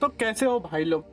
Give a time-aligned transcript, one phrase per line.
[0.00, 1.04] तो कैसे हो भाई लोग?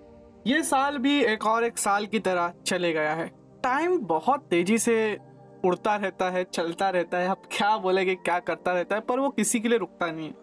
[0.47, 3.27] ये साल भी एक और एक साल की तरह चले गया है।
[3.63, 5.17] टाइम बहुत तेज़ी से
[5.65, 9.29] उड़ता रहता है, चलता रहता है। अब क्या बोलेंगे क्या करता रहता है, पर वो
[9.29, 10.35] किसी के लिए रुकता नहीं है।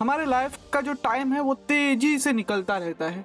[0.00, 3.24] हमारे लाइफ का जो टाइम है, वो तेज़ी से निकलता रहता है।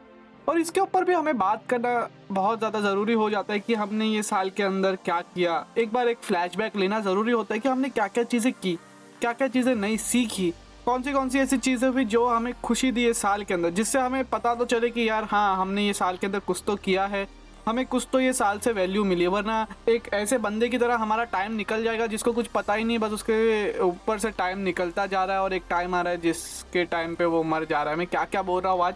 [0.49, 4.05] और इसके ऊपर भी हमें बात करना बहुत ज़्यादा ज़रूरी हो जाता है कि हमने
[4.05, 7.69] ये साल के अंदर क्या किया। एक बार एक फ्लैशबैक लेना ज़रूरी होता है कि
[7.69, 8.77] हमने क्या क्या चीज़ें की
[9.21, 10.53] क्या क्या चीज़ें नई सीखी।
[10.85, 13.69] कौन सी कौन सी ऐसी चीज़ें हुई जो हमें खुशी दी है साल के अंदर,
[13.69, 16.75] जिससे हमें पता तो चले कि यार हाँ हमने ये साल के अंदर कुछ तो
[16.75, 17.25] किया है,
[17.67, 21.23] हमें कुछ तो ये साल से वैल्यू मिली वरना एक ऐसे बंदे की तरह हमारा
[21.23, 25.23] टाइम निकल जाएगा जिसको कुछ पता ही नहीं, बस उसके ऊपर से टाइम निकलता जा
[25.23, 27.93] रहा है और एक टाइम आ रहा है जिसके टाइम पे वो मर जा रहा
[27.93, 28.95] है। मैं क्या क्या बोल रहा हूँ आज?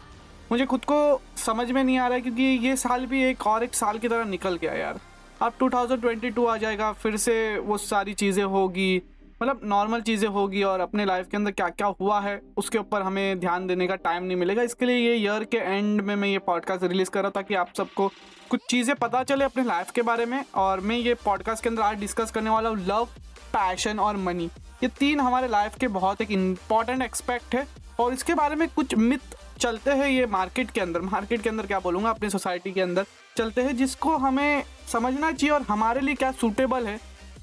[0.51, 3.63] मुझे खुद को समझ में नहीं आ रहा है क्योंकि ये साल भी एक और
[3.63, 4.99] एक साल की तरह निकल गया यार।
[5.41, 9.01] अब 2022 आ जाएगा, फिर से वो सारी चीज़ें होगी
[9.41, 13.01] मतलब नॉर्मल चीज़ें होगी और अपने लाइफ के अंदर क्या क्या हुआ है, उसके ऊपर
[13.01, 16.27] हमें ध्यान देने का टाइम नहीं मिलेगा। इसके लिए ये ईयर के एंड में मैं
[16.27, 18.07] ये पॉडकास्ट रिलीज़ कर रहा था कि आप सबको
[18.49, 21.81] कुछ चीज़ें पता चले अपने लाइफ के बारे में और मैं ये पॉडकास्ट के अंदर
[21.81, 23.05] आज डिस्कस करने वाला हूँ लव
[23.53, 24.49] पैशन और मनी
[24.83, 27.65] ये तीन हमारे लाइफ के बहुत एक इंपॉर्टेंट एक्सपेक्ट है
[27.99, 31.65] और इसके बारे में कुछ मिथ चलते हैं ये मार्केट के अंदर। मार्केट के अंदर
[31.67, 32.09] क्या बोलूँगा?
[32.09, 33.05] अपनी सोसाइटी के अंदर
[33.37, 36.99] चलते हैं जिसको हमें समझना चाहिए और हमारे लिए क्या सूटेबल है।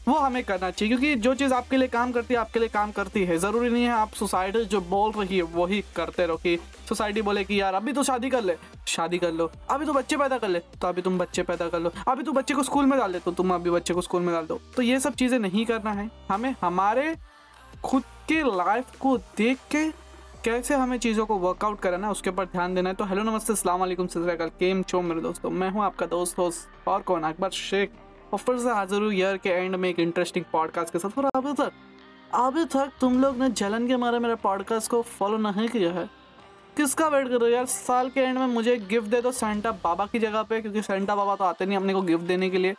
[0.06, 2.90] वो हमें करना चाहिए, क्योंकि जो चीज़ आपके लिए काम करती है, आपके लिए काम
[2.92, 6.58] करती है। ज़रूरी नहीं है आप सोसाइटी जो बोल रही है, वही करते रहो कि
[6.88, 8.56] सोसाइटी बोले कि यार, अभी तो शादी कर ले।
[8.88, 11.80] शादी कर लो। अभी तो बच्चे पैदा कर ले। तो अभी तुम बच्चे पैदा कर
[11.80, 14.22] लो। अभी तो बच्चे को स्कूल में डाल दे तो तुम अभी बच्चे को स्कूल
[14.22, 17.14] में डाल दो। तो ये सब चीज़ें नहीं करना है। हमें हमारे
[17.84, 19.88] खुद के लाइफ को देख के
[20.44, 23.52] कैसे हमें चीज़ों को वर्कआउट करना है, उसके ऊपर ध्यान देना है। तो हेलो नमस्ते,
[23.52, 25.50] अस्सलाम वालेकुम सत केम चो मेरे दोस्तों?
[25.50, 27.22] मैं हूँ आपका दोस्त दोस्त और कौन?
[27.22, 27.92] अकबर शेख।
[28.34, 31.28] और फिर से हाजिर हूँ ईयर के एंड में एक इंटरेस्टिंग पॉडकास्ट के साथ। और
[31.34, 31.72] अभी तक
[32.34, 36.08] अभी तक तुम लोग ने जलन के मारे मेरे पॉडकास्ट को फॉलो नहीं किया है।
[36.76, 37.66] किसका वेट कर रहे हो यार?
[37.66, 41.16] साल के एंड में मुझे गिफ्ट दे दो सेंटा बाबा की जगह पे, क्योंकि सेंटा
[41.16, 42.74] बाबा तो आते नहीं अपने को गिफ्ट देने के लिए।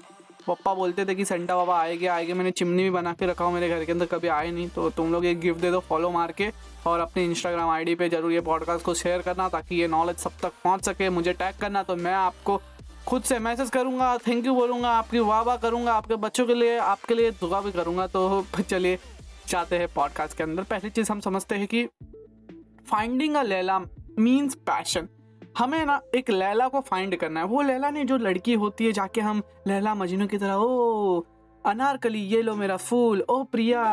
[0.48, 3.54] पप्पा बोलते थे कि सेंटा बाबा आएगा आएगा, मैंने चिमनी भी बना के रखा हूँ
[3.54, 6.10] मेरे घर के अंदर, कभी आए नहीं। तो तुम लोग एक गिफ्ट दे दो फॉलो
[6.12, 6.52] मार के,
[6.88, 10.40] और अपने इंस्टाग्राम आईडी पे ज़रूर ये पॉडकास्ट को शेयर करना, ताकि ये नॉलेज सब
[10.42, 12.62] तक पहुँच सके, मुझे टैग करना तो मैं आपको
[13.08, 16.78] खुद से मैसेज करूँगा थैंक यू बोलूँगा, आपकी वाह वाह करूँगा, आपके बच्चों के लिए,
[16.78, 18.98] आपके लिए दुआ भी करूँगा। तो चलिए
[19.48, 21.86] चाहते हैं पॉडकास्ट के अंदर। पहली चीज़ हम समझते हैं कि
[22.90, 23.80] finding a Laila
[24.20, 25.08] means passion
[25.58, 28.92] हमें ना एक लैला को फाइंड करना है। वो लैला नहीं, जो लड़की होती है,
[28.92, 31.24] जाके हम लैला मजनू की तरह, ओ,
[31.66, 33.84] अनारकली, ये लो मेरा फूल, ओ, Priya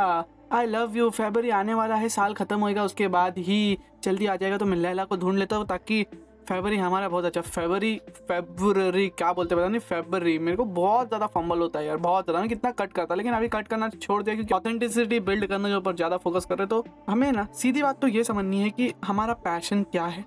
[0.52, 4.36] I love you February आने वाला है, साल ख़त्म होएगा, उसके बाद ही जल्दी आ
[4.36, 6.04] जाएगा तो मैं लैला को ढूंढ लेता हूँ, ताकि
[6.48, 7.94] फेबरी हमारा बहुत अच्छा फेबरी
[8.28, 12.24] फेबररी क्या बोलते पता नहीं फेबरी मेरे को बहुत ज़्यादा फंबल होता है यार, बहुत
[12.24, 15.68] ज़्यादा कितना कट करता है लेकिन अभी कट करना छोड़ दिया क्योंकि ऑथेंटिसिटी बिल्ड करने
[15.68, 18.70] के ऊपर ज़्यादा फोकस कर रहे तो हमें ना सीधी बात तो ये समझनी है
[18.70, 20.24] कि हमारा पैशन क्या है।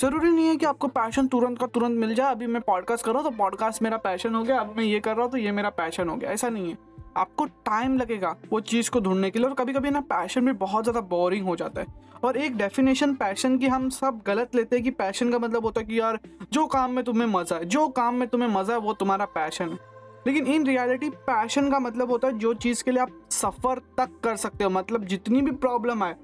[0.00, 3.12] ज़रूरी नहीं है कि आपको पैशन तुरंत का तुरंत मिल जाए, अभी मैं पॉडकास्ट कर
[3.12, 5.38] रहा हूँ तो पॉडकास्ट मेरा पैशन हो गया, अब मैं ये कर रहा हूँ तो
[5.38, 6.76] ये मेरा पैशन हो गया, ऐसा नहीं है।
[7.16, 10.52] आपको टाइम लगेगा वो चीज़ को ढूँढने के लिए और कभी कभी ना पैशन भी
[10.58, 11.86] बहुत ज़्यादा बोरिंग हो जाता है।
[12.24, 15.80] और एक डेफिनेशन पैशन की हम सब गलत लेते हैं कि पैशन का मतलब होता
[15.80, 16.18] है कि यार,
[16.52, 19.68] जो काम में तुम्हें मज़ा है, जो काम में तुम्हें मज़ा है, वो तुम्हारा पैशन
[19.68, 19.78] है।
[20.26, 24.20] लेकिन इन रियलिटी पैशन का मतलब होता है जो चीज़ के लिए आप सफ़र तक
[24.24, 26.14] कर सकते हो मतलब जितनी भी प्रॉब्लम आए,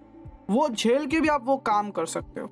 [0.51, 2.47] वो झेल के भी आप वो काम कर सकते हो।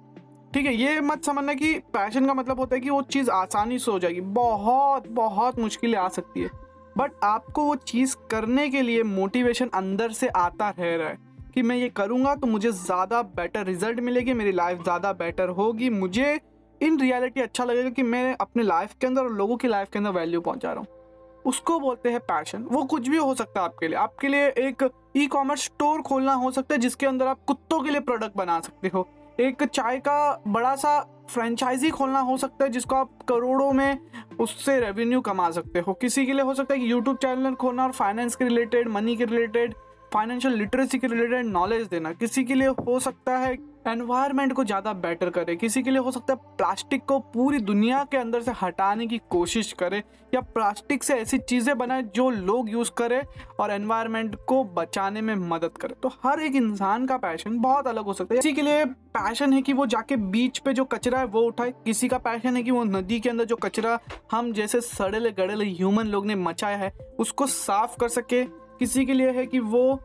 [0.55, 3.78] ठीक है, ये मत समझना कि पैशन का मतलब होता है कि वो चीज़ आसानी
[3.78, 6.51] से हो जाएगी, बहुत बहुत मुश्किलें आ सकती है।
[6.99, 11.25] बट आपको वो चीज़ करने के लिए मोटिवेशन अंदर से आता रह रहा है।
[11.56, 15.89] कि मैं ये करूँगा तो मुझे ज़्यादा बेटर रिज़ल्ट मिलेगी, मेरी लाइफ ज़्यादा बेटर होगी।
[15.91, 16.39] मुझे
[16.81, 19.99] इन रियलिटी अच्छा लगेगा कि मैं अपने लाइफ के अंदर और लोगों की लाइफ के
[19.99, 23.66] अंदर वैल्यू पहुँचा रहा हूँ। उसको बोलते हैं पैशन वो कुछ भी हो सकता है
[23.66, 27.45] आपके लिए। आपके लिए एक ई कॉमर्स स्टोर खोलना हो सकता है, जिसके अंदर आप
[27.47, 29.06] कुत्तों के लिए प्रोडक्ट बना सकते हो।
[29.41, 30.99] एक चाय का बड़ा सा
[31.31, 33.99] फ्रेंचाइजी खोलना हो सकता है, जिसको आप करोड़ों में
[34.41, 37.84] उससे रेवेन्यू कमा सकते हो। किसी के लिए हो सकता है कि यूट्यूब चैनल खोलना
[37.84, 39.75] और फाइनेंस के रिलेटेड मनी के रिलेटेड
[40.16, 43.56] फाइनेंशियल लिटरेसी के रिलेटेड नॉलेज देना। किसी के लिए हो सकता है
[43.88, 48.03] एनवायरनमेंट को ज़्यादा बेटर करे। किसी के लिए हो सकता है प्लास्टिक को पूरी दुनिया
[48.13, 50.03] के अंदर से हटाने की कोशिश करे
[50.34, 53.21] या प्लास्टिक से ऐसी चीज़ें बनाए जो लोग यूज़ करें
[53.60, 58.04] और एनवायरनमेंट को बचाने में मदद करे। तो हर एक इंसान का पैशन बहुत अलग
[58.04, 61.18] हो सकता है। किसी के लिए पैशन है कि वो जाके बीच पे जो कचरा
[61.18, 63.98] है वो उठाए। किसी का पैशन है कि वो नदी के अंदर जो कचरा
[64.33, 68.45] हम जैसे सड़ेले गड़ेले ह्यूमन लोग ने मचाया है, उसको साफ़ कर सके।
[68.78, 70.01] किसी के लिए है कि वो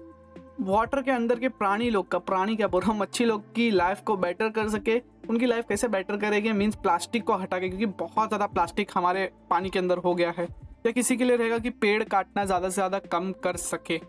[0.61, 3.69] वाटर के अंदर के प्राणी लोग का, प्राणी क्या बोल रहा हूँ, मच्छी लोग की
[3.71, 4.97] लाइफ को बेटर कर सके।
[5.29, 9.29] उनकी लाइफ कैसे बेटर करेगी मीन्स प्लास्टिक को हटा के, क्योंकि बहुत ज़्यादा प्लास्टिक हमारे
[9.49, 10.47] पानी के अंदर हो गया है।
[10.85, 13.99] या किसी के लिए रहेगा कि पेड़ काटना ज़्यादा से ज़्यादा कम कर सके।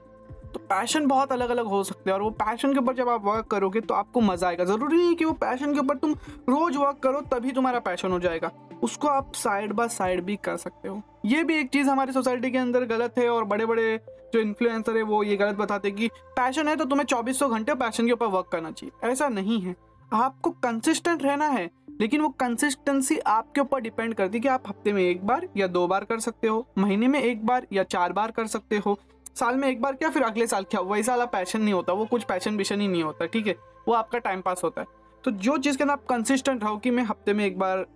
[0.53, 3.25] तो पैशन बहुत अलग अलग हो सकते हैं और वो पैशन के ऊपर जब आप
[3.25, 6.13] वर्क करोगे तो आपको मज़ा आएगा। ज़रूरी नहीं कि वो पैशन के ऊपर तुम
[6.49, 8.51] रोज़ वर्क करो, तभी तुम्हारा पैशन हो जाएगा।
[8.83, 12.51] उसको आप साइड बाय साइड भी कर सकते हो। ये भी एक चीज़ हमारी सोसाइटी
[12.51, 13.99] के अंदर गलत है और बड़े बड़े
[14.35, 17.75] जो इन्फ्लुएंसर है वो ये गलत बताते हैं कि पैशन है तो तुम्हें चौबीसों घंटे
[17.77, 19.75] पैशन के ऊपर वर्क करना चाहिए। ऐसा नहीं है।
[20.13, 21.71] आपको कंसिस्टेंट रहना है,
[22.01, 25.67] लेकिन वो कंसिस्टेंसी आपके ऊपर डिपेंड करती है कि आप हफ़्ते में एक बार या
[25.69, 28.99] दो बार कर सकते हो, महीने में एक बार या चार बार कर सकते हो।
[29.37, 30.81] साल में एक बार क्या, फिर अगले साल क्या?
[30.83, 33.57] वैसा वाला पैशन नहीं होता, वो कुछ पैशन विशन ही नहीं होता, ठीक है?
[33.89, 34.87] वो आपका टाइम पास होता है।
[35.25, 37.87] तो जो चीज़ के अंदर आप कंसिस्टेंट रहो कि मैं हफ़्ते में एक बार,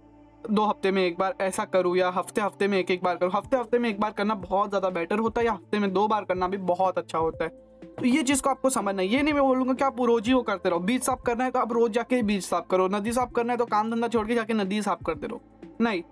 [0.50, 3.32] दो हफ़्ते में एक बार ऐसा करूँ, या हफ़्ते हफ़्ते में एक एक बार करूँ,
[3.32, 6.06] हफ़्ते हफ़्ते में एक बार करना बहुत ज़्यादा बेटर होता है, या हफ़्ते में दो
[6.08, 7.50] बार करना भी बहुत अच्छा होता है।
[7.98, 10.32] तो ये चीज़ को आपको समझना है। ये नहीं मैं बोलूँगा कि आप रोज ही
[10.32, 13.12] वो करते रहो। बीज साफ़ करना है तो आप रोज जाके बीज साफ़ करो। नदी
[13.12, 15.40] साफ़ करना है तो काम धंधा छोड़ के जाके नदी साफ़ करते रहो।
[15.80, 16.02] नहीं,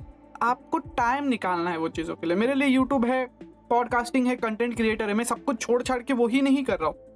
[0.42, 3.24] आपको टाइम निकालना है वो चीज़ों के लिए। मेरे लिए यूट्यूब है
[3.74, 6.88] पॉडकास्टिंग है कंटेंट क्रिएटर है, मैं सब कुछ छोड़ छाड़ के वही नहीं कर रहा
[6.88, 7.12] हूँ।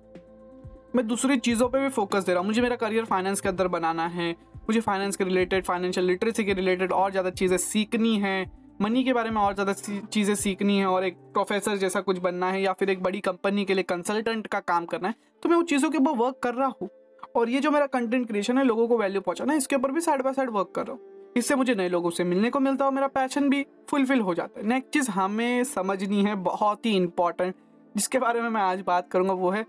[0.96, 3.69] मैं दूसरी चीज़ों पे भी फोकस दे रहा हूँ। मुझे मेरा करियर फाइनेंस के अंदर
[3.69, 4.31] बनाना है,
[4.62, 8.50] मुझे फाइनेंस के रिलेटेड फाइनेंशियल लिटरेसी के रिलेटेड और ज़्यादा चीज़ें सीखनी है
[8.81, 9.72] मनी के बारे में और ज़्यादा
[10.12, 13.64] चीज़ें सीखनी है और एक प्रोफेसर जैसा कुछ बनना है या फिर एक बड़ी कंपनी
[13.64, 16.54] के लिए कंसल्टेंट का काम करना है तो मैं उन चीज़ों के ऊपर वर्क कर
[16.54, 16.88] रहा हूँ।
[17.37, 20.00] और ये जो मेरा कंटेंट क्रिएशन है, लोगों को वैल्यू पहुँचाना है, इसके ऊपर भी
[20.00, 22.85] साइड बाय साइड वर्क कर रहा हूँ। इससे मुझे नए लोगों से मिलने को मिलता
[22.85, 26.87] है और मेरा पैशन भी फुलफिल हो जाता है। नेक्स्ट चीज़ हमें समझनी है, बहुत
[26.87, 27.55] ही इंपॉर्टेंट
[27.94, 29.64] जिसके बारे में मैं आज बात करूँगा वो है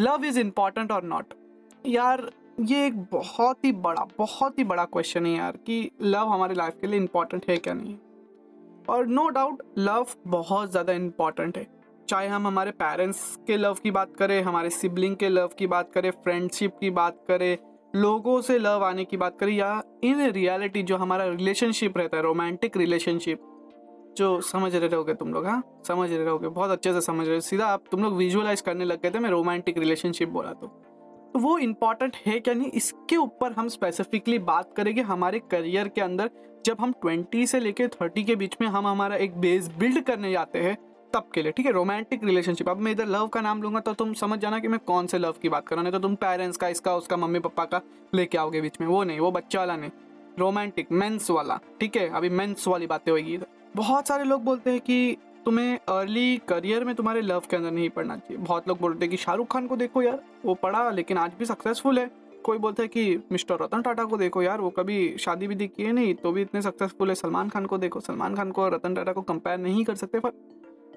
[0.00, 1.34] लव इज़ इंपॉर्टेंट और नॉट
[1.86, 2.30] यार,
[2.60, 6.76] ये एक बहुत ही बड़ा, बहुत ही बड़ा क्वेश्चन है यार, कि लव हमारे लाइफ
[6.80, 7.96] के लिए इंपॉर्टेंट है क्या नहीं?
[8.88, 11.66] और नो डाउट लव बहुत ज़्यादा इंपॉर्टेंट है।
[12.08, 15.92] चाहे हम हमारे पेरेंट्स के लव की बात करें, हमारे सिबलिंग के लव की बात
[15.92, 17.56] करें फ्रेंडशिप की बात करें
[17.94, 22.22] लोगों से लव आने की बात करें या इन रियलिटी जो हमारा रिलेशनशिप रहता है
[22.22, 23.40] रोमांटिक रिलेशनशिप
[24.16, 25.62] जो समझ रहे रहोगे तुम लोग हाँ?
[25.88, 28.84] समझ रहे रहोगे, बहुत अच्छे से समझ रहे हो। सीधा आप तुम लोग विजुअलाइज करने
[28.84, 30.66] लग गए थे, मैं रोमांटिक रिलेशनशिप बोला तो।
[31.32, 32.70] तो वो इंपॉर्टेंट है क्या नहीं?
[32.70, 36.30] इसके ऊपर हम स्पेसिफिकली बात करेंगे हमारे करियर के अंदर
[36.66, 40.32] जब हम ट्वेंटी से लेकर थर्टी के बीच में हम हमारा एक बेस बिल्ड करने
[40.32, 40.76] जाते हैं
[41.14, 41.72] तब के लिए, ठीक है?
[41.72, 44.78] रोमांटिक रिलेशनशिप अब मैं इधर लव का नाम लूँगा तो तुम समझ जाना कि मैं
[44.86, 47.38] कौन से लव की बात कर रहा हूँ तो तुम पेरेंट्स का, इसका, उसका, मम्मी,
[47.40, 47.80] पापा का
[48.14, 49.90] लेके आओगे बीच में। वो नहीं, वो बच्चा वाला नहीं।
[50.38, 52.08] रोमांटिक मेंस वाला, ठीक है?
[52.10, 53.38] अभी मेंस वाली बातें होगी
[53.76, 57.88] बहुत सारे लोग बोलते हैं कि तुम्हें अर्ली करियर में तुम्हारे लव के अंदर नहीं
[57.90, 61.18] पढ़ना चाहिए। बहुत लोग बोलते हैं कि शाहरुख खान को देखो यार, वो पढ़ा, लेकिन
[61.18, 62.10] आज भी सक्सेसफुल है।
[62.44, 65.92] कोई बोलता है कि मिस्टर रतन टाटा को देखो यार, वो कभी शादी विदी किए
[65.92, 68.94] नहीं तो भी इतने सक्सेसफुल है। सलमान खान को देखो, सलमान खान को और रतन
[68.94, 70.32] टाटा को कंपेयर नहीं कर सकते, पर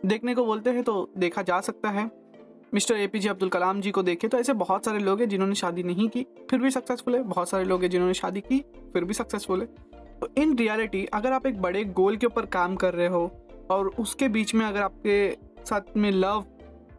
[0.06, 2.10] देखने को बोलते हैं तो देखा जा सकता है।
[2.74, 5.28] Mister A P J Abdul Kalam ji को देखे तो ऐसे बहुत सारे लोग हैं
[5.30, 8.60] जिन्होंने शादी नहीं की, फिर भी सक्सेसफुल है। बहुत सारे लोग हैं जिन्होंने शादी की,
[8.94, 9.68] फिर भी सक्सेसफुल है।
[10.20, 13.32] तो इन रियलिटी अगर आप एक बड़े गोल के ऊपर काम कर रहे हो
[13.72, 15.32] और उसके बीच में अगर आपके
[15.66, 16.46] साथ में लव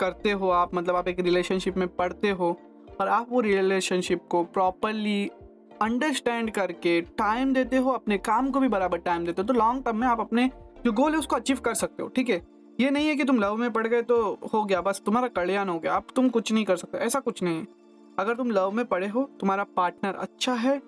[0.01, 2.57] करते हो आप मतलब आप एक रिलेशनशिप में पढ़ते हो
[3.01, 5.31] और आप वो रिलेशनशिप को प्रॉपरली
[5.83, 9.85] अंडरस्टैंड करके टाइम देते हो, अपने काम को भी बराबर टाइम देते हो तो लॉन्ग
[9.85, 10.51] टर्म में आप अपने
[10.85, 12.41] जो गोल है उसको अचीव कर सकते हो, ठीक है?
[12.79, 14.17] ये नहीं है कि तुम लव में पड़ गए तो
[14.53, 17.43] हो गया, बस तुम्हारा कल्याण हो गया। अब तुम कुछ नहीं कर सकते, ऐसा कुछ
[17.43, 17.67] नहीं। है
[18.19, 20.79] अगर तुम लव में पड़े हो, तुम्हारा पार्टनर अच्छा है,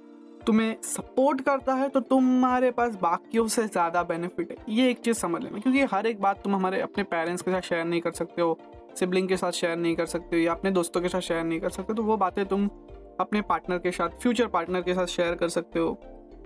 [0.47, 5.17] तुम्हें सपोर्ट करता है तो तुम्हारे पास बाकियों से ज़्यादा बेनिफिट है। ये एक चीज़
[5.17, 8.13] समझ लेना, क्योंकि हर एक बात तुम हमारे अपने पेरेंट्स के साथ शेयर नहीं कर
[8.13, 8.59] सकते हो,
[8.97, 11.61] सिबलिंग के साथ शेयर नहीं कर सकते हो, या अपने दोस्तों के साथ शेयर नहीं
[11.61, 12.69] कर सकते तो वो बातें तुम
[13.21, 15.93] अपने पार्टनर के साथ, फ्यूचर पार्टनर के साथ शेयर कर सकते हो।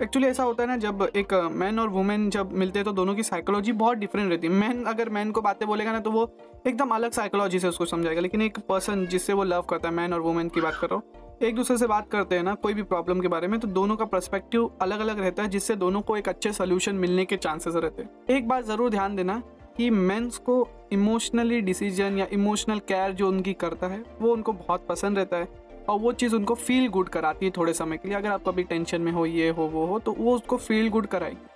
[0.03, 3.15] एक्चुअली ऐसा होता है ना, जब एक मैन और वुमेन जब मिलते हैं तो दोनों
[3.15, 6.29] की साइकोलॉजी बहुत डिफरेंट रहती है। मैन अगर मैन को बातें बोलेगा ना तो वो
[6.67, 10.13] एकदम अलग साइकोलॉजी से उसको समझाएगा। लेकिन एक पर्सन जिससे वो लव करता है मैन
[10.13, 11.01] और वुमेन की बात कर,
[11.43, 13.97] एक दूसरे से बात करते हैं ना, कोई भी प्रॉब्लम के बारे में तो दोनों
[13.97, 17.75] का पर्सपेक्टिव अलग अलग रहता है, जिससे दोनों को एक अच्छे सोल्यूशन मिलने के चांसेस
[17.75, 19.43] रहते हैं। एक बात ज़रूर ध्यान देना
[19.77, 24.87] कि मेंस को इमोशनली डिसीज़न या इमोशनल केयर जो उनकी करता है, वो उनको बहुत
[24.89, 25.49] पसंद रहता है।
[25.89, 28.63] और वो चीज़ उनको फील गुड कराती है थोड़े समय के लिए। अगर आप कभी
[28.65, 31.47] टेंशन में हो, ये हो, वो हो तो वो उसको फील गुड कराएगी।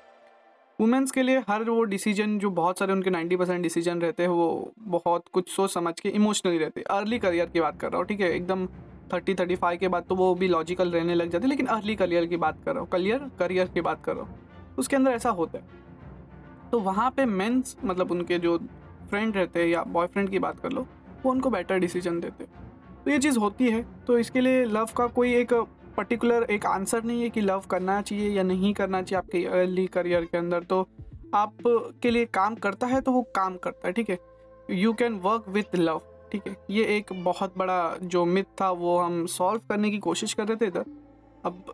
[0.79, 4.31] वुमेंस के लिए हर वो डिसीज़न जो बहुत सारे उनके 90 परसेंट डिसीज़न रहते हैं,
[4.31, 7.99] वो बहुत कुछ सोच समझ के इमोशनली रहते हैं। अर्ली करियर की बात कर रहा
[7.99, 8.31] हूँ, ठीक है?
[8.33, 8.67] एकदम
[9.13, 12.27] थर्टी थर्टी फाइव के बाद तो वो भी लॉजिकल रहने लग जाते लेकिन अर्ली करियर
[12.27, 14.39] की बात कर रहा हूँ करियर करियर की बात कर रहा हूँ,
[14.79, 18.57] उसके अंदर ऐसा होता है। तो वहाँ पे मेंस मतलब उनके जो
[19.11, 20.87] फ्रेंड रहते हैं या बॉयफ्रेंड की बात कर लो,
[21.23, 22.45] वो उनको बेटर डिसीज़न देते
[23.05, 25.53] तो ये चीज़ होती है। तो इसके लिए लव का कोई एक
[25.97, 29.87] पर्टिकुलर एक आंसर नहीं है कि लव करना चाहिए या नहीं करना चाहिए आपके अर्ली
[29.87, 30.81] करियर के अंदर। तो
[31.35, 31.57] आप
[32.03, 34.19] के लिए काम करता है तो वो काम करता है, ठीक है?
[34.71, 36.01] You can work with love
[36.33, 36.57] ठीक है?
[36.71, 40.57] ये एक बहुत बड़ा जो मिथ था वो हम सॉल्व करने की कोशिश कर रहे
[40.57, 40.85] थे इधर।
[41.45, 41.65] अब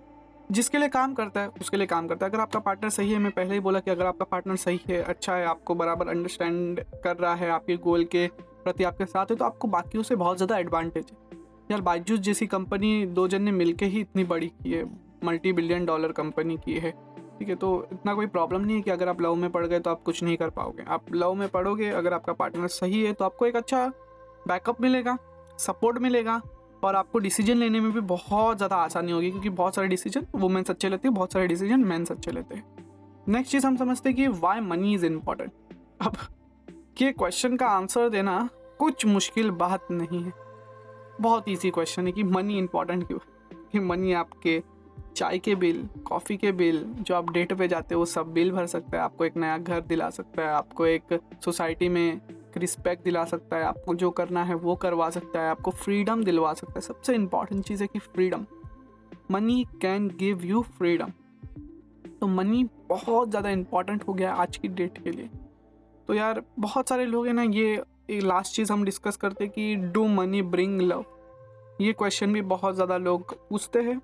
[0.53, 3.19] जिसके लिए काम करता है, उसके लिए काम करता है। अगर आपका पार्टनर सही है,
[3.19, 6.81] मैं पहले ही बोला कि अगर आपका पार्टनर सही है अच्छा है, आपको बराबर अंडरस्टैंड
[7.05, 8.27] कर रहा है आपके गोल के
[8.65, 11.39] प्रति आपके साथ है तो आपको बाकियों से बहुत ज़्यादा एडवांटेज है।
[11.71, 14.85] यार बाइजूस जैसी कंपनी दो जन ने मिलके ही इतनी बड़ी की है
[15.25, 16.91] मल्टी बिलियन डॉलर कंपनी की है,
[17.39, 19.81] ठीक है तो इतना कोई प्रॉब्लम नहीं है कि अगर आप लव में पढ़ गए
[19.81, 23.13] तो आप कुछ नहीं कर पाओगे। आप लव में पढ़ोगे, अगर आपका पार्टनर सही है
[23.13, 23.87] तो आपको एक अच्छा
[24.49, 25.17] बैकअप मिलेगा
[25.59, 26.41] सपोर्ट मिलेगा,
[26.83, 30.71] और आपको डिसीज़न लेने में भी बहुत ज़्यादा आसानी होगी, क्योंकि बहुत सारे डिसीज़न वुमेन्स
[30.71, 32.65] अच्छे लेते हैं, बहुत सारे डिसीज़न मेन्स अच्छे लेते हैं।
[33.29, 35.53] नेक्स्ट चीज़ हम समझते हैं कि वाई मनी इज़ इंपॉर्टेंट
[36.01, 36.17] अब
[37.01, 38.49] ये क्वेश्चन का आंसर देना
[38.79, 40.33] कुछ मुश्किल बात नहीं है।
[41.21, 43.19] बहुत ईजी क्वेश्चन है कि मनी इंपॉर्टेंट क्यों
[43.73, 44.63] कि मनी आपके
[45.17, 48.53] चाय के बिल कॉफ़ी के बिल जो आप डेट पे जाते हो, वो सब बिल
[48.53, 52.21] भर सकता है, आपको एक नया घर दिला सकता है, आपको एक सोसाइटी में
[52.57, 56.53] रिस्पेक्ट दिला सकता है, आपको जो करना है, वो करवा सकता है, आपको फ्रीडम दिलवा
[56.55, 58.47] सकता है। सबसे इंपॉर्टेंट चीज़ है कि freedom
[59.31, 61.13] money can give you freedom
[62.21, 65.31] तो मनी बहुत ज़्यादा इंपॉर्टेंट हो गया आज की डेट के लिए।
[66.09, 70.07] तो यार, बहुत सारे लोग हैं ना, ये लास्ट चीज़ हम डिस्कस करते कि डू
[70.09, 71.05] मनी ब्रिंग लव
[71.81, 74.01] ये क्वेश्चन भी बहुत ज़्यादा लोग पूछते हैं।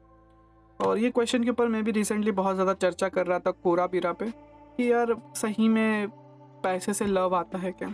[0.80, 3.86] और ये क्वेश्चन के ऊपर मैं भी रिसेंटली बहुत ज़्यादा चर्चा कर रहा था कोरा
[3.86, 6.08] पीरा पे, कि यार, सही में
[6.64, 7.92] पैसे से लव आता है क्या?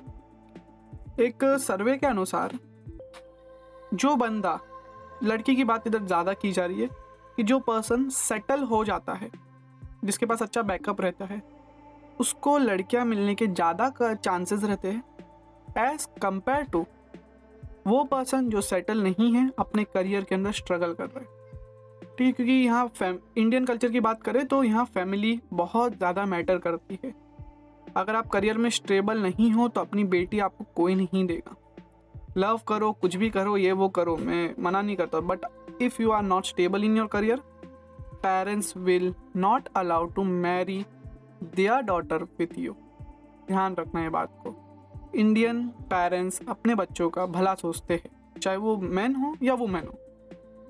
[1.20, 2.58] एक सर्वे के अनुसार,
[3.94, 4.58] जो बंदा,
[5.24, 6.88] लड़की की बात इधर ज़्यादा की जा रही है,
[7.36, 9.30] कि जो पर्सन सेटल हो जाता है,
[10.04, 11.42] जिसके पास अच्छा बैकअप रहता है
[12.20, 15.02] उसको लड़कियाँ मिलने के ज़्यादा चांसेस रहते हैं।
[15.84, 16.84] एज कंपेयर टू
[17.86, 21.34] वो पर्सन जो सेटल नहीं है, अपने करियर के अंदर स्ट्रगल कर रहे हैं।
[22.18, 22.90] ठीक, क्योंकि यहाँ
[23.38, 27.14] इंडियन कल्चर की बात करें तो यहाँ फैमिली बहुत ज़्यादा मैटर करती है।
[27.96, 31.54] अगर आप करियर में स्टेबल नहीं हो तो अपनी बेटी आपको कोई नहीं देगा।
[32.38, 35.46] लव करो, कुछ भी करो, ये वो करो, मैं मना नहीं करता। But
[35.82, 37.42] if you are not stable in your career
[38.18, 40.84] parents will not allow to marry
[41.44, 42.72] their daughter with you
[43.48, 44.54] ध्यान रखना है बात को।
[45.14, 49.98] इंडियन पेरेंट्स अपने बच्चों का भला सोचते हैं, चाहे वो मैन हो या वुमेन हो।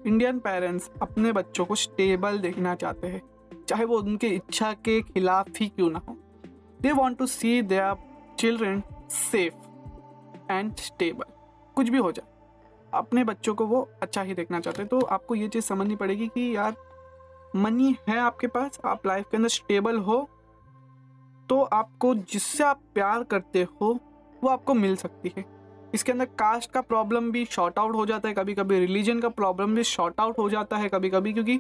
[0.06, 3.23] इंडियन पेरेंट्स अपने बच्चों को स्टेबल देखना चाहते हैं,
[3.68, 6.16] चाहे वो उनके इच्छा के खिलाफ ही क्यों ना हो।
[6.82, 7.94] They want to see their
[8.38, 11.32] children safe and stable
[11.76, 12.35] कुछ भी हो जाए।
[12.92, 16.26] अपने बच्चों को वो अच्छा ही देखना चाहते हैं। तो आपको ये चीज़ समझनी पड़ेगी
[16.28, 16.75] कि यार
[17.56, 20.28] मनी है आपके पास, आप लाइफ के अंदर स्टेबल हो
[21.48, 23.98] तो आपको जिससे आप प्यार करते हो,
[24.42, 25.44] वो आपको मिल सकती है।
[25.94, 29.28] इसके अंदर कास्ट का प्रॉब्लम भी शॉर्ट आउट हो जाता है कभी कभी रिलीजन का
[29.28, 31.58] प्रॉब्लम भी शॉर्ट आउट हो जाता है कभी कभी क्योंकि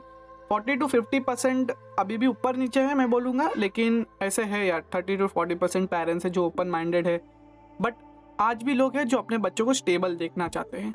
[0.52, 4.84] 40 टू 50 परसेंट अभी भी ऊपर नीचे है, मैं बोलूँगा, लेकिन ऐसे है यार
[4.94, 7.16] 30 टू 40 परसेंट पेरेंट्स है जो ओपन माइंडेड है।
[7.80, 7.94] बट
[8.40, 10.92] आज भी लोग हैं जो अपने बच्चों को स्टेबल देखना चाहते हैं।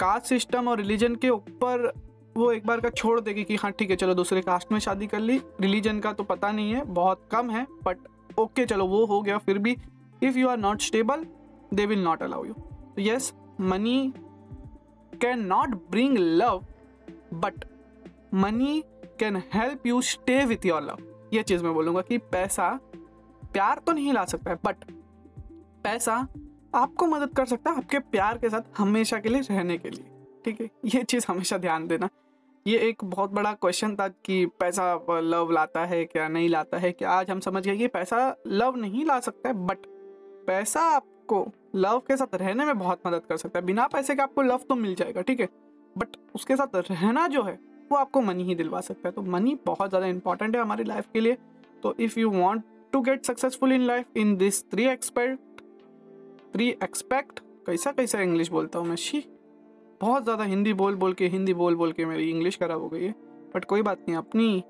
[0.00, 1.92] कास्ट सिस्टम और रिलीजन के ऊपर
[2.36, 5.06] वो एक बार का छोड़ देगी कि हाँ ठीक है, चलो दूसरे कास्ट में शादी
[5.06, 7.98] कर ली। रिलीजन का तो पता नहीं है, बहुत कम है बट
[8.38, 9.76] ओके चलो, वो हो गया, फिर भी
[10.22, 11.26] if you are not stable
[11.74, 14.12] they will not allow you तो yes money
[15.20, 16.64] can not bring love
[17.34, 17.64] but
[18.34, 18.82] money
[19.18, 20.98] can help you stay with your love
[21.34, 22.70] ये चीज़ मैं बोलूँगा कि पैसा
[23.52, 24.84] प्यार तो नहीं ला सकता है बट
[25.84, 26.16] पैसा
[26.74, 30.04] आपको मदद कर सकता है आपके प्यार के साथ हमेशा के लिए, रहने के लिए।
[30.44, 30.68] ठीक है?
[30.84, 32.08] ये चीज़ हमेशा ध्यान देना।
[32.66, 36.92] ये एक बहुत बड़ा क्वेश्चन था कि पैसा लव लाता है क्या, नहीं लाता है
[36.92, 39.86] कि आज हम समझ गए कि पैसा लव नहीं ला सकता है बट
[40.46, 44.22] पैसा आपको लव के साथ रहने में बहुत मदद कर सकता है। बिना पैसे के
[44.22, 45.48] आपको लव तो मिल जाएगा, ठीक है?
[45.96, 47.58] बट उसके साथ रहना जो है,
[47.92, 51.08] वो आपको मनी ही दिलवा सकता है। तो मनी बहुत ज़्यादा इंपॉर्टेंट है हमारी लाइफ
[51.12, 51.36] के लिए।
[51.82, 55.60] तो if you want to get successful in life in this three expect
[56.54, 58.96] three expect कैसा कैसा इंग्लिश बोलता हूँ मैं?
[58.96, 59.24] शी!
[60.00, 63.04] बहुत ज़्यादा हिंदी बोल बोल के, हिंदी बोल बोल के मेरी इंग्लिश खराब हो गई
[63.04, 63.14] है।
[63.54, 64.62] बट कोई बात नहीं, अपनी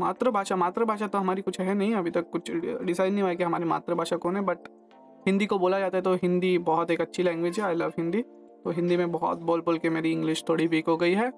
[0.00, 3.64] मातृभाषा मातृभाषा तो हमारी कुछ है नहीं अभी तक, कुछ डिसाइड नहीं हुआ कि हमारी
[3.66, 4.68] मातृभाषा कौन है बट
[5.26, 8.22] हिंदी को बोला जाता है तो हिंदी बहुत एक अच्छी लैंग्वेज है आई लव हिंदी।
[8.64, 11.30] तो हिंदी में बहुत बोल बोल के मेरी इंग्लिश थोड़ी वीक हो गई है।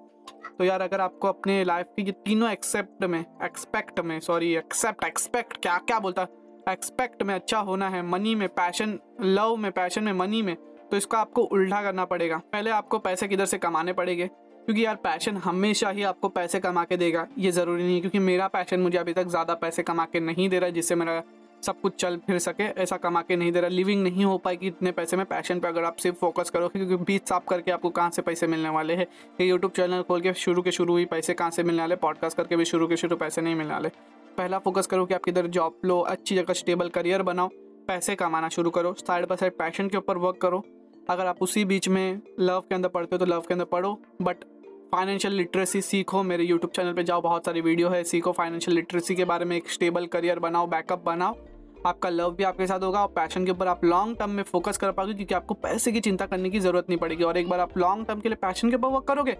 [0.57, 5.03] तो यार अगर आपको अपने लाइफ की ये तीनों एक्सेप्ट में एक्सपेक्ट में सॉरी एक्सेप्ट
[5.03, 6.27] एक्सपेक्ट क्या क्या बोलता?
[6.69, 10.55] एक्सपेक्ट में अच्छा होना है मनी में पैशन लव में पैशन में मनी में
[10.93, 14.25] तो इसको आपको उल्टा करना पड़ेगा। पहले आपको पैसे किधर से कमाने पड़ेंगे?
[14.27, 18.19] क्योंकि यार पैशन हमेशा ही आपको पैसे कमा के देगा। ये ज़रूरी नहीं है, क्योंकि
[18.19, 21.23] मेरा पैशन मुझे अभी तक ज़्यादा पैसे कमा के नहीं दे रहा है, जिससे मेरा
[21.63, 24.67] सब कुछ चल फिर सके। ऐसा कमा के नहीं दे रहा। लिविंग नहीं हो पाएगी
[24.67, 27.89] इतने पैसे में पैशन पे अगर आप सिर्फ़ फोकस करो, क्योंकि बीच साफ़ करके आपको
[27.89, 29.05] कहाँ से पैसे मिलने वाले हैं?
[29.37, 31.95] कि यूट्यूब चैनल खोल के शुरू के शुरू ही पैसे कहाँ से मिलने वाले?
[31.95, 33.89] पॉडकास्ट करके भी शुरू के शुरू पैसे नहीं मिलने वाले।
[34.37, 37.49] पहला फोकस करो कि आप किधर जॉब लो, अच्छी जगह स्टेबल करियर बनाओ,
[37.87, 40.63] पैसे कमाना शुरू करो। साइड बाय साइड पैशन के ऊपर वर्क करो।
[41.09, 43.93] अगर आप उसी बीच में लव के अंदर पढ़ते हो तो लव के अंदर पढ़ो
[44.21, 44.43] बट
[44.91, 49.15] फाइनेंशियल लिटरेसी सीखो मेरे यूट्यूब चैनल पे, जाओ बहुत सारी वीडियो है, सीखो फाइनेंशियल लिटरेसी
[49.15, 51.35] के बारे में एक स्टेबल करियर बनाओ बैकअप बनाओ।
[51.85, 54.77] आपका लव भी आपके साथ होगा, और पैशन के ऊपर आप लॉन्ग टर्म में फोकस
[54.77, 57.59] कर पाओगे, क्योंकि आपको पैसे की चिंता करने की ज़रूरत नहीं पड़ेगी। और एक बार
[57.59, 59.37] आप लॉन्ग टर्म के लिए पैशन के ऊपर वर्क करोगे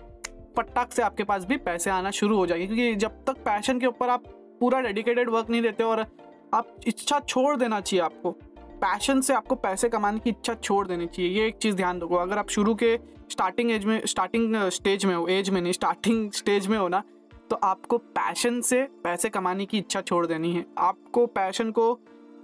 [0.58, 3.88] पटाख से आपके पास भी पैसे आना शुरू हो जाएँगे। क्योंकि जब तक पैशन के
[3.88, 4.24] ऊपर आप
[4.60, 6.05] पूरा डेडिकेटेड वर्क नहीं देते और
[6.53, 8.36] आप इच्छा छोड़ देना चाहिए आपको
[8.75, 12.15] पैशन से आपको पैसे कमाने की इच्छा छोड़ देनी चाहिए। ये एक चीज़ ध्यान रखो।
[12.18, 12.98] अगर आप शुरू के
[13.32, 17.03] स्टार्टिंग एज में स्टार्टिंग स्टेज में हो एज में नहीं स्टार्टिंग स्टेज में हो ना
[17.50, 21.92] तो आपको पैशन से पैसे कमाने की इच्छा छोड़ देनी है। आपको पैशन को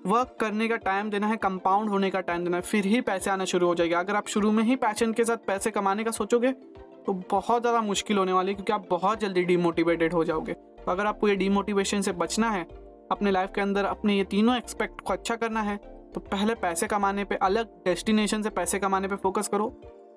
[0.06, 3.30] वर्क करने का टाइम देना है कंपाउंड होने का टाइम देना है, फिर ही पैसे
[3.32, 6.12] आना शुरू हो जाएगा। अगर आप शुरू में ही पैशन के साथ पैसे कमाने का
[6.12, 6.52] सोचोगे
[7.06, 10.92] तो बहुत ज़्यादा मुश्किल होने वाली है, क्योंकि आप बहुत जल्दी डीमोटिवेटेड हो जाओगे। तो
[10.92, 12.64] अगर आपको ये डीमोटिवेशन से बचना है,
[13.12, 15.78] अपने लाइफ के अंदर अपने ये तीनों एक्सपेक्ट को अच्छा करना है
[16.14, 19.74] तो पहले पैसे कमाने पे, अलग डेस्टिनेशन से पैसे कमाने पे फोकस करो,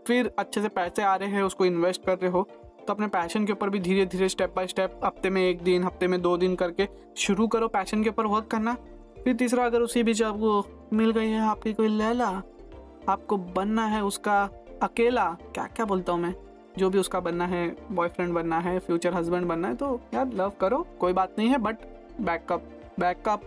[0.06, 2.48] फिर अच्छे से पैसे आ रहे हैं, उसको इन्वेस्ट कर रहे हो
[2.80, 5.84] तो अपने पैशन के ऊपर भी धीरे धीरे स्टेप बाय स्टेप हफ़्ते में एक दिन,
[5.84, 8.74] हफ़्ते में दो दिन करके शुरू करो पैशन के ऊपर वर्क करना।
[9.18, 12.28] फिर तीसरा, अगर उसी बीच आपको मिल गई है आपकी कोई लैला,
[13.08, 14.42] आपको बनना है उसका
[14.82, 16.34] अकेला क्या क्या बोलता हूँ मैं,
[16.78, 20.52] जो भी उसका बनना है बॉयफ्रेंड बनना है फ्यूचर हस्बैंड बनना है तो यार लव
[20.60, 21.76] करो, कोई बात नहीं है बट
[22.20, 22.68] बैकअप
[23.00, 23.42] बैकअप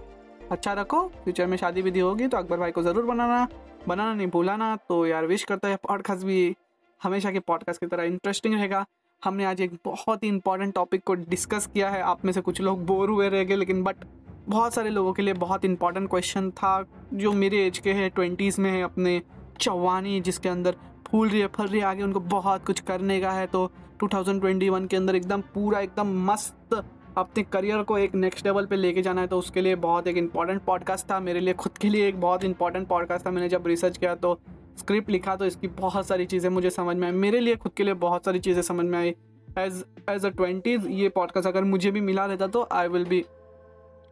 [0.51, 3.47] अच्छा रखो फ्यूचर में शादी विधि होगी तो अकबर भाई को ज़रूर बनाना
[3.87, 6.55] बनाना नहीं, भूलाना तो यार विश करता है पॉडकास्ट भी।
[7.01, 8.85] हमेशा के पॉडकास्ट की तरह इंटरेस्टिंग रहेगा।
[9.21, 12.61] हमने आज एक बहुत ही इंपॉर्टेंट टॉपिक को डिस्कस किया है। आप में से कुछ
[12.61, 14.05] लोग बोर हुए रह गए, लेकिन बट
[14.49, 18.59] बहुत सारे लोगों के लिए बहुत इंपॉर्टेंट क्वेश्चन था, जो मेरे एज के हैं ट्वेंटीज़
[18.61, 19.21] में है, अपने
[19.59, 20.75] चौवानी, जिसके अंदर
[21.07, 23.71] फूल रही है फल रही है आगे उनको बहुत कुछ करने का है तो
[24.03, 26.83] 2021 के अंदर एकदम पूरा, एकदम मस्त
[27.17, 30.17] अपने करियर को एक नेक्स्ट लेवल पे लेके जाना है तो उसके लिए बहुत एक
[30.17, 33.67] इंपॉर्टेंट पॉडकास्ट था मेरे लिए, खुद के लिए एक बहुत इंपॉर्टेंट पॉडकास्ट था। मैंने जब
[33.67, 34.39] रिसर्च किया तो
[34.79, 37.83] स्क्रिप्ट लिखा तो इसकी बहुत सारी चीज़ें मुझे समझ में आई। मेरे लिए खुद के
[37.83, 39.15] लिए बहुत सारी चीज़ें समझ में आई।
[39.59, 43.23] एज एज अ ट्वेंटीज़ ये पॉडकास्ट अगर मुझे भी मिला रहता तो आई विल बी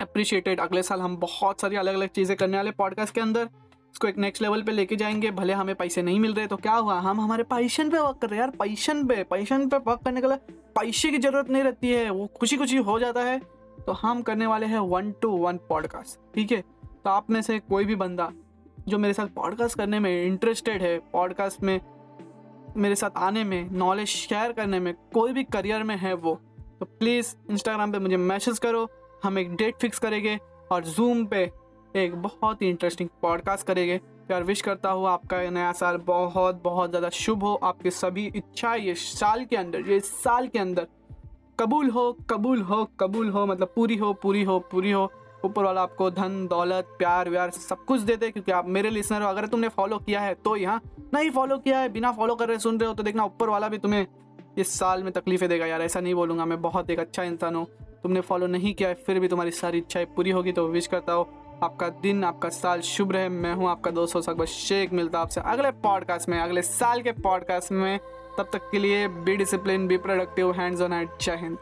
[0.02, 3.50] अप्रिशिएटेड अगले साल हम बहुत सारी अलग अलग चीज़ें करने वाले पॉडकास्ट के अंदर।
[3.94, 6.74] इसको एक नेक्स्ट लेवल पे लेके जाएँगे, भले हमें पैसे नहीं मिल रहे तो क्या
[6.74, 7.00] हुआ?
[7.00, 10.22] हम हमारे पैशन पे वर्क कर रहे हैं यार पैशन पे पैशन पे वर्क करने
[10.22, 10.38] के लिए
[10.76, 13.40] पैसे की ज़रूरत नहीं रहती है, वो खुशी खुशी हो जाता है।
[13.86, 16.62] तो हम करने वाले हैं वन टू वन पॉडकास्ट ठीक है?
[16.84, 18.32] तो आप में से कोई भी बंदा
[18.88, 21.80] जो मेरे साथ पॉडकास्ट करने में इंटरेस्टेड है पॉडकास्ट में,
[22.78, 26.40] मेरे साथ आने में नॉलेज शेयर करने में, कोई भी करियर में है वो
[26.80, 28.88] तो प्लीज़ इंस्टाग्राम पे मुझे मैसेज करो,
[29.24, 30.40] हम एक डेट फिक्स करेंगे
[30.72, 31.52] और जूम पे
[31.96, 34.00] एक बहुत ही इंटरेस्टिंग पॉडकास्ट करेंगे।
[34.32, 38.74] यार विश करता हूँ आपका नया साल बहुत बहुत ज़्यादा शुभ हो। आपकी सभी इच्छा
[38.76, 40.88] ये साल के अंदर, ये साल के अंदर
[41.60, 45.12] कबूल हो कबूल हो कबूल हो मतलब पूरी हो पूरी हो पूरी हो।
[45.46, 49.28] ऊपर वाला आपको धन, दौलत, प्यार, व्यार सब कुछ देते क्योंकि आप मेरे लिसनर हो।
[49.28, 50.82] अगर तुमने फॉलो किया है तो यहाँ
[51.14, 53.68] नहीं फॉलो किया है, बिना फॉलो कर रहे, सुन रहे हो तो देखना ऊपर वाला
[53.68, 54.06] भी तुम्हें
[54.58, 57.66] इस साल में तकलीफें देगा यार। ऐसा नहीं बोलूँगा, मैं बहुत एक अच्छा इंसान हूँ।
[58.04, 61.14] तुमने फॉलो नहीं किया है, फिर भी तुम्हारी सारी इच्छाएँ पूरी होगी तो विश करता
[61.14, 61.26] हूँ।
[61.64, 65.72] आपका दिन, आपका साल शुभ रहे। मैं हूँ आपका दोस्त सकता शेख। मिलता आपसे अगले
[65.72, 68.00] पॉडकास्ट में, अगले साल के पॉडकास्ट में।
[68.38, 71.58] तब तक के लिए be discipline be productive hands on hand जय हिंद